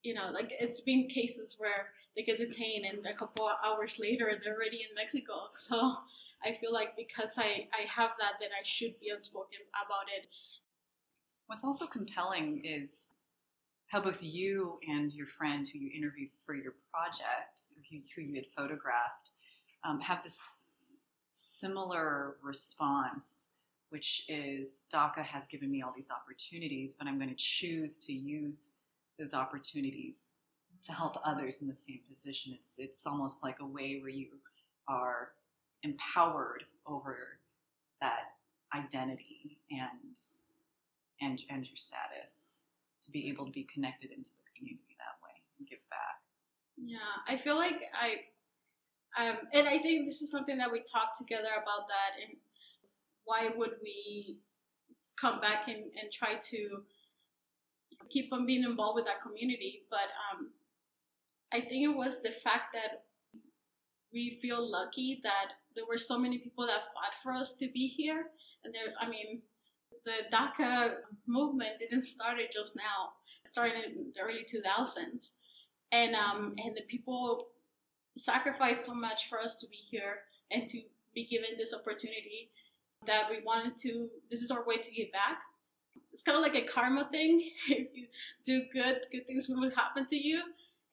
[0.03, 4.31] you know like it's been cases where they get detained and a couple hours later
[4.43, 5.49] they're already in mexico.
[5.67, 5.97] So
[6.43, 10.27] i feel like because i i have that then i should be outspoken about it.
[11.47, 13.07] What's also compelling is
[13.95, 18.35] how both you and your friend who you interviewed for your project, who, who you
[18.35, 19.29] had photographed,
[19.85, 20.35] um, have this
[21.29, 23.23] similar response,
[23.91, 28.11] which is DACA has given me all these opportunities, but I'm going to choose to
[28.11, 28.71] use
[29.17, 30.17] those opportunities
[30.85, 32.51] to help others in the same position.
[32.53, 34.27] It's it's almost like a way where you
[34.89, 35.29] are
[35.83, 37.39] empowered over
[38.01, 38.33] that
[38.75, 40.17] identity and
[41.21, 42.44] and and your status
[43.06, 46.20] to be able to be connected into the community that way and give back.
[46.78, 48.26] Yeah, I feel like I
[49.16, 52.38] um and I think this is something that we talked together about that and
[53.24, 54.38] why would we
[55.20, 56.84] come back and, and try to
[58.10, 60.51] keep on being involved with that community but um
[61.53, 63.06] I think it was the fact that
[64.12, 67.88] we feel lucky that there were so many people that fought for us to be
[67.88, 68.28] here.
[68.64, 69.41] And there, I mean,
[70.06, 70.95] the DACA
[71.28, 73.14] movement didn't start it just now.
[73.43, 75.30] It started in the early 2000s,
[75.91, 77.47] and um, and the people
[78.18, 80.20] sacrificed so much for us to be here
[80.51, 80.82] and to
[81.14, 82.51] be given this opportunity
[83.08, 84.08] that we wanted to.
[84.30, 85.39] This is our way to give back.
[86.14, 87.49] It's kind of like a karma thing.
[87.70, 88.08] if you
[88.45, 90.41] do good, good things will happen to you.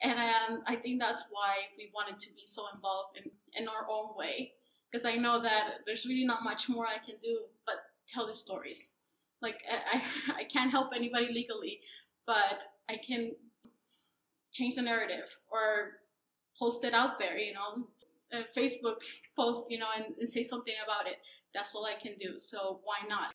[0.02, 3.86] And um, I think that's why we wanted to be so involved in, in our
[3.88, 4.52] own way.
[4.90, 7.76] Because I know that there's really not much more I can do but
[8.12, 8.78] tell the stories.
[9.42, 9.98] Like, I,
[10.40, 11.80] I can't help anybody legally,
[12.26, 13.32] but I can
[14.52, 16.00] change the narrative or
[16.58, 17.86] post it out there, you know,
[18.32, 18.96] a Facebook
[19.36, 21.18] post, you know, and, and say something about it.
[21.54, 22.38] That's all I can do.
[22.38, 23.32] So why not?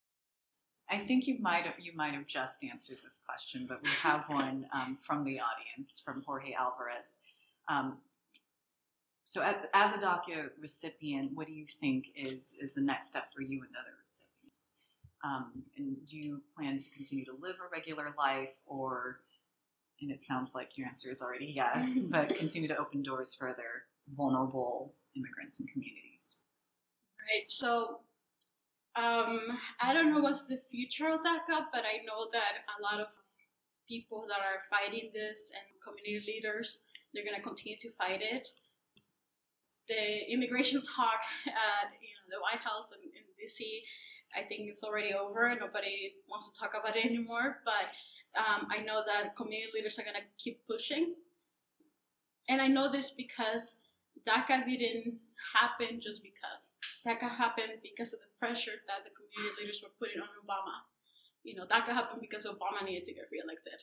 [0.89, 4.24] I think you might have you might have just answered this question, but we have
[4.28, 7.20] one um, from the audience from Jorge Alvarez.
[7.68, 7.97] Um,
[9.26, 13.26] so, as, as, a DACA recipient, what do you think is is the next step
[13.36, 14.22] for you and others?
[15.24, 19.22] Um, and do you plan to continue to live a regular life, or
[20.01, 23.49] and it sounds like your answer is already yes, but continue to open doors for
[23.49, 26.41] other vulnerable immigrants and communities?
[27.18, 27.49] Right.
[27.49, 27.99] So
[28.97, 32.99] um, I don't know what's the future of DACA, but I know that a lot
[32.99, 33.07] of
[33.88, 36.80] people that are fighting this and community leaders,
[37.13, 38.49] they're going to continue to fight it.
[39.86, 43.61] The immigration talk at you know, the White House in, in DC,
[44.38, 45.50] I think it's already over.
[45.58, 47.66] Nobody wants to talk about it anymore.
[47.66, 47.90] But
[48.38, 51.18] um, I know that community leaders are going to keep pushing.
[52.48, 53.74] And I know this because
[54.30, 55.18] DACA didn't
[55.58, 56.62] happen just because.
[57.02, 60.86] DACA happened because of the pressure that the community leaders were putting on Obama.
[61.42, 63.82] You know, DACA happened because Obama needed to get reelected.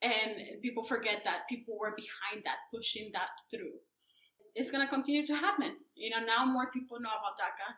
[0.00, 3.76] And people forget that people were behind that, pushing that through.
[4.54, 5.76] It's going to continue to happen.
[5.94, 7.68] You know, now more people know about DACA.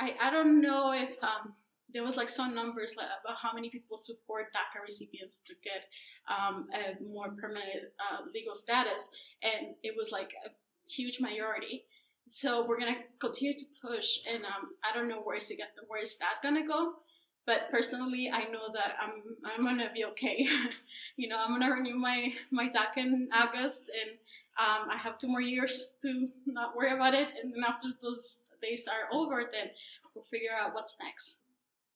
[0.00, 1.54] I, I don't know if um,
[1.92, 5.86] there was like some numbers like about how many people support DACA recipients to get
[6.28, 9.02] um, a more permanent uh, legal status,
[9.42, 10.50] and it was like a
[10.90, 11.84] huge majority.
[12.26, 16.02] So we're gonna continue to push, and um, I don't know where is it where
[16.02, 16.94] is that gonna go.
[17.46, 20.46] But personally, I know that I'm I'm gonna be okay.
[21.16, 24.18] you know, I'm gonna renew my my DACA in August, and
[24.58, 27.28] um, I have two more years to not worry about it.
[27.42, 29.70] And then after those days are over, then
[30.14, 31.36] we'll figure out what's next.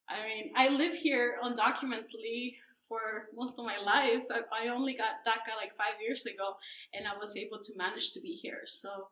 [0.09, 2.57] I mean, I live here undocumentedly
[2.89, 4.25] for most of my life.
[4.31, 6.57] I, I only got DACA like five years ago,
[6.95, 8.63] and I was able to manage to be here.
[8.67, 9.09] So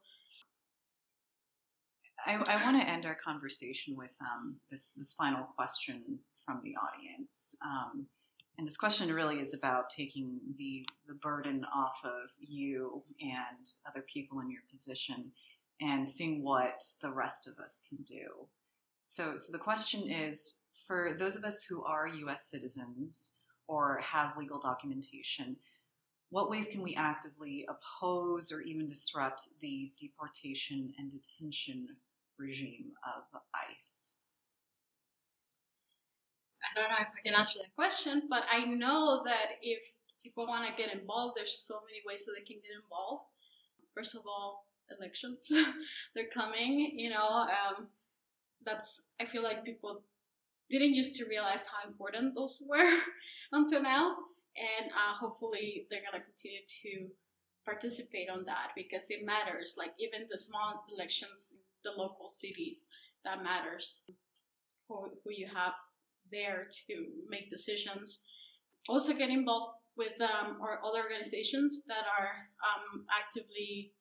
[2.27, 6.75] I, I want to end our conversation with um, this this final question from the
[6.77, 7.55] audience.
[7.65, 8.07] Um,
[8.59, 14.05] and this question really is about taking the the burden off of you and other
[14.13, 15.31] people in your position
[15.81, 18.29] and seeing what the rest of us can do.
[19.01, 20.55] So, so the question is
[20.87, 22.45] for those of us who are U.S.
[22.49, 23.33] citizens
[23.69, 25.57] or have legal documentation,
[26.31, 31.89] what ways can we actively oppose or even disrupt the deportation and detention
[32.39, 34.15] regime of ICE?
[36.63, 39.79] I don't know if I can answer that question, but I know that if
[40.23, 43.25] people want to get involved, there's so many ways that they can get involved.
[43.95, 44.66] First of all,
[44.97, 45.39] elections,
[46.15, 47.89] they're coming, you know, um,
[48.65, 50.03] that's, I feel like people
[50.71, 52.99] didn't used to realize how important those were
[53.53, 54.17] until now.
[54.57, 57.13] And uh, hopefully they're going to continue to
[57.65, 59.75] participate on that because it matters.
[59.77, 61.53] Like even the small elections
[61.87, 62.83] the local cities
[63.25, 64.03] that matters
[64.89, 65.73] who, who you have
[66.33, 68.19] there to make decisions
[68.89, 73.93] also get involved with um, or other organizations that are um, actively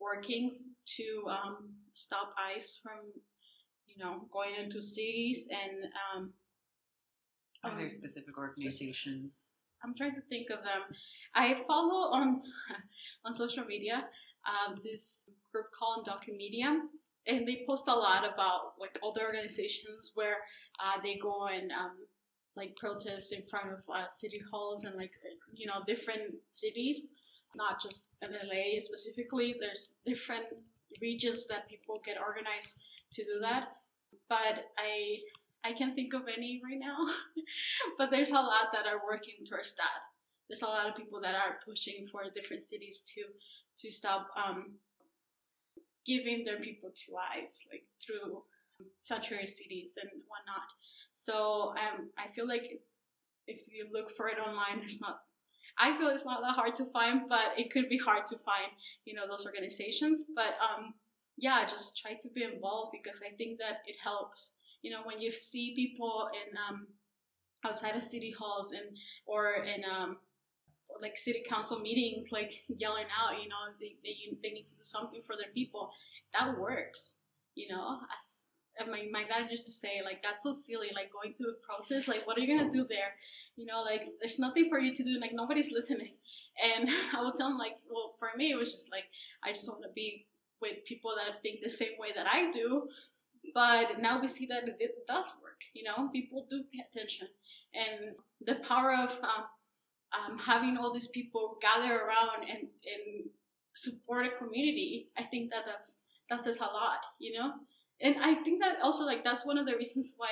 [0.00, 0.56] working
[0.96, 2.98] to um, stop ice from
[3.86, 5.84] you know going into cities and
[6.14, 6.32] um,
[7.62, 9.46] are there um, specific organizations?
[9.84, 10.82] I'm trying to think of them.
[11.34, 12.40] I follow on
[13.24, 14.04] on social media
[14.48, 15.18] um, this
[15.52, 16.80] group called Undocumedia
[17.26, 20.36] and they post a lot about like other organizations where
[20.80, 21.96] uh, they go and um,
[22.56, 25.12] like protests in front of uh, city halls and like
[25.52, 27.08] you know different cities,
[27.54, 29.56] not just in LA specifically.
[29.58, 30.46] There's different
[31.00, 32.74] regions that people get organized
[33.14, 33.76] to do that.
[34.28, 35.20] But I
[35.62, 36.96] I can't think of any right now.
[37.98, 40.00] but there's a lot that are working towards that.
[40.48, 43.22] There's a lot of people that are pushing for different cities to
[43.80, 44.72] to stop um,
[46.06, 48.42] giving their people two eyes, like through
[49.04, 50.68] sanctuary cities and whatnot.
[51.20, 52.80] So um, I feel like
[53.46, 55.20] if you look for it online, there's not.
[55.80, 58.68] I feel it's not that hard to find, but it could be hard to find,
[59.06, 60.24] you know, those organizations.
[60.34, 60.94] But um,
[61.38, 64.48] yeah, just try to be involved because I think that it helps.
[64.82, 66.86] You know, when you see people in um,
[67.64, 70.18] outside of city halls and or in um,
[71.00, 74.84] like city council meetings, like yelling out, you know, they, they, they need to do
[74.84, 75.90] something for their people.
[76.38, 77.12] That works,
[77.54, 78.00] you know.
[78.02, 78.29] As,
[78.88, 82.08] my, my dad used to say, like, that's so silly, like going to a protest,
[82.08, 83.12] like, what are you gonna do there?
[83.56, 86.14] You know, like, there's nothing for you to do, like, nobody's listening.
[86.62, 89.04] And I would tell him, like, well, for me, it was just like,
[89.44, 90.26] I just want to be
[90.60, 92.88] with people that think the same way that I do.
[93.54, 97.26] But now we see that it does work, you know, people do pay attention.
[97.74, 98.14] And
[98.44, 99.44] the power of um,
[100.12, 103.30] um, having all these people gather around and, and
[103.74, 105.94] support a community, I think that that's
[106.28, 107.52] that says a lot, you know.
[108.02, 110.30] And I think that also like that's one of the reasons why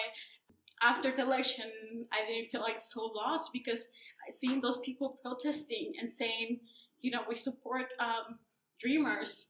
[0.82, 1.70] after the election
[2.12, 3.80] I didn't feel like so lost because
[4.28, 6.60] I seen those people protesting and saying,
[7.00, 8.38] you know, we support um,
[8.80, 9.46] dreamers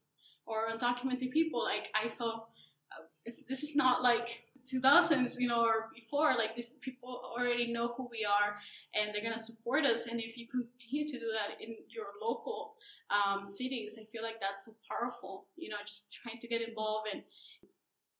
[0.47, 1.63] or undocumented people.
[1.65, 2.49] Like I felt
[2.93, 4.29] uh, this is not like
[4.69, 8.57] 2000s, you know, or before, like these people already know who we are
[8.95, 10.01] and they're gonna support us.
[10.11, 12.75] And if you continue to do that in your local
[13.11, 15.47] um, cities, I feel like that's so powerful.
[15.57, 17.23] You know, just trying to get involved and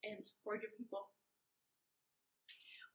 [0.05, 1.09] and support your people.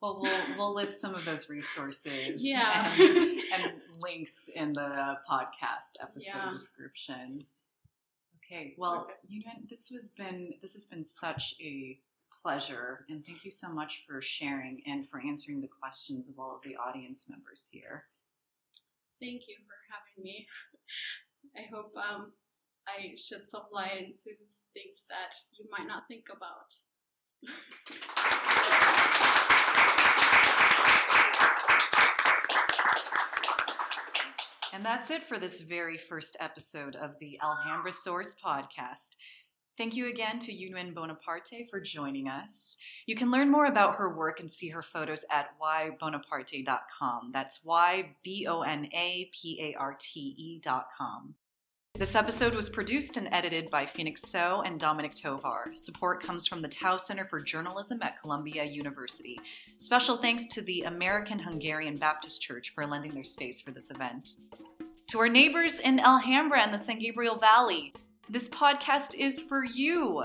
[0.02, 3.10] Well, we'll we'll list some of those resources, yeah, and,
[3.54, 6.50] and links in the podcast episode Yeah.
[6.52, 7.46] description.
[8.44, 11.98] Okay, well, you know, this has been this has been such a
[12.42, 16.54] pleasure, and thank you so much for sharing and for answering the questions of all
[16.56, 18.04] of the audience members here.
[19.22, 20.46] Thank you for having me.
[21.58, 22.34] I hope um,
[22.88, 24.36] I shed some light into
[24.74, 26.76] things that you might not think about.
[34.74, 39.16] And that's it for this very first episode of the Alhambra Source podcast.
[39.78, 42.76] Thank you again to Yunuen Bonaparte for joining us.
[43.06, 47.32] You can learn more about her work and see her photos at ybonaparte.com.
[47.32, 51.36] That's Y B O N A P A R T E.com.
[52.00, 55.66] This episode was produced and edited by Phoenix So and Dominic Tovar.
[55.76, 59.40] Support comes from the Tow Center for Journalism at Columbia University.
[59.78, 64.38] Special thanks to the American Hungarian Baptist Church for lending their space for this event.
[65.10, 67.94] To our neighbors in Alhambra and the San Gabriel Valley,
[68.28, 70.24] this podcast is for you.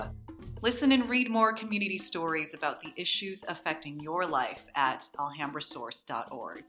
[0.63, 6.63] Listen and read more community stories about the issues affecting your life at alhambrasource.org.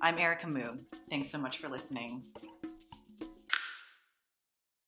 [0.00, 0.76] I'm Erica Moo.
[1.10, 2.22] Thanks so much for listening.